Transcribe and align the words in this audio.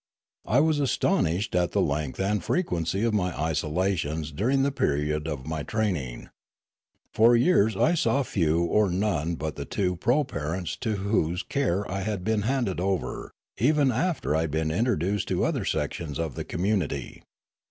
I 0.47 0.61
was 0.61 0.81
aston 0.81 1.25
ished 1.25 1.53
at 1.53 1.73
the 1.73 1.79
length 1.79 2.19
and 2.19 2.43
frequency 2.43 3.03
of 3.03 3.13
my 3.13 3.39
isolations 3.39 4.31
during 4.31 4.63
the 4.63 4.71
period 4.71 5.27
of 5.27 5.45
my 5.45 5.61
training. 5.61 6.29
For 7.13 7.35
years 7.35 7.77
I 7.77 7.93
saw 7.93 8.23
few 8.23 8.63
or 8.63 8.89
none 8.89 9.35
but 9.35 9.57
the 9.57 9.65
two 9.65 9.95
proparents 9.97 10.75
to 10.77 10.95
whose 10.95 11.43
care 11.43 11.87
I 11.87 12.01
had 12.01 12.23
been 12.23 12.41
handed 12.41 12.79
over, 12.79 13.29
even 13.59 13.91
after 13.91 14.35
I 14.35 14.41
had 14.41 14.49
been 14.49 14.71
introduced 14.71 15.27
to 15.27 15.45
other 15.45 15.65
sections 15.65 16.17
of 16.17 16.33
the 16.33 16.45
community. 16.45 17.21